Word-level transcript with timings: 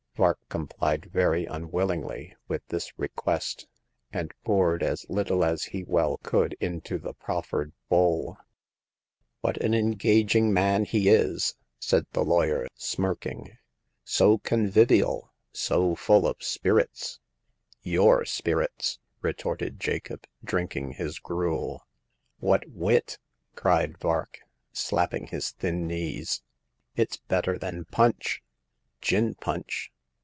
Vark 0.17 0.37
complied 0.49 1.05
very 1.05 1.45
unwillingly 1.45 2.35
with 2.49 2.67
this 2.67 2.91
request, 2.99 3.65
and 4.11 4.33
poured 4.43 4.83
as 4.83 5.09
little 5.09 5.43
as 5.43 5.63
he 5.63 5.83
well 5.85 6.17
could 6.17 6.53
into 6.59 6.99
the 6.99 7.13
proffered 7.13 7.71
bowl. 7.87 8.37
What 9.39 9.57
an 9.63 9.73
engaging 9.73 10.53
man 10.53 10.83
he 10.83 11.07
is!" 11.07 11.55
said 11.79 12.05
the 12.11 12.25
lawyer, 12.25 12.67
smirking— 12.75 13.57
so 14.03 14.37
con 14.37 14.67
vivial, 14.67 15.31
so 15.53 15.95
full 15.95 16.27
of 16.27 16.43
spirits!" 16.43 17.19
"Your 17.81 18.25
spirits!" 18.25 18.99
retorted 19.21 19.79
Jacob, 19.79 20.27
drinking 20.43 20.91
his 20.97 21.19
gruel. 21.19 21.87
What 22.37 22.69
wit!" 22.69 23.17
cried 23.55 23.97
Vark, 23.97 24.39
slapping 24.73 25.27
his 25.27 25.51
thin 25.51 25.87
knees* 25.87 26.43
It's 26.97 27.15
better 27.17 27.57
than 27.57 27.85
Punch 27.85 28.43
I 28.43 28.45
""Gin 29.01 29.35
punch 29.35 29.87